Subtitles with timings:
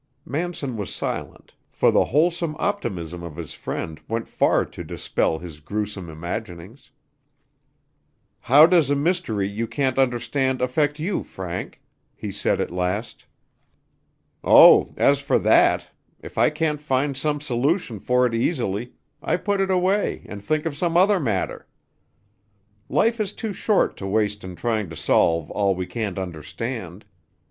[0.25, 5.59] Manson was silent, for the wholesome optimism of his friend went far to dispel his
[5.59, 6.89] grewsome imaginings.
[8.39, 11.83] "How does a mystery you can't understand affect you, Frank?"
[12.15, 13.27] he said at last.
[14.43, 15.89] "Oh, as for that,
[16.19, 20.65] if I can't find some solution for it easily I put it away and think
[20.65, 21.67] of some other matter.
[22.89, 27.05] Life is too short to waste in trying to solve all we can't understand.